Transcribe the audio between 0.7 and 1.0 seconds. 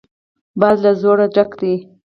له